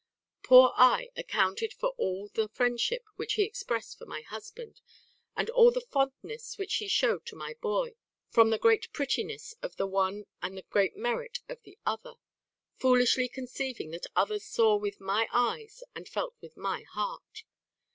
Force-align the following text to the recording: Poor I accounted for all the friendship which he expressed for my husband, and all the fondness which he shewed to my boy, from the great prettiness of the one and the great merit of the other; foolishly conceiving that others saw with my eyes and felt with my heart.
Poor 0.41 0.73
I 0.77 1.11
accounted 1.15 1.73
for 1.75 1.89
all 1.89 2.27
the 2.33 2.47
friendship 2.47 3.05
which 3.17 3.33
he 3.33 3.43
expressed 3.43 3.99
for 3.99 4.07
my 4.07 4.21
husband, 4.21 4.81
and 5.37 5.47
all 5.51 5.69
the 5.69 5.79
fondness 5.91 6.57
which 6.57 6.77
he 6.77 6.87
shewed 6.87 7.23
to 7.27 7.35
my 7.35 7.53
boy, 7.61 7.93
from 8.27 8.49
the 8.49 8.57
great 8.57 8.91
prettiness 8.93 9.53
of 9.61 9.75
the 9.75 9.85
one 9.85 10.25
and 10.41 10.57
the 10.57 10.63
great 10.63 10.95
merit 10.97 11.41
of 11.47 11.61
the 11.61 11.77
other; 11.85 12.15
foolishly 12.77 13.27
conceiving 13.27 13.91
that 13.91 14.07
others 14.15 14.43
saw 14.43 14.75
with 14.75 14.99
my 14.99 15.27
eyes 15.31 15.83
and 15.93 16.09
felt 16.09 16.33
with 16.41 16.57
my 16.57 16.81
heart. 16.81 17.43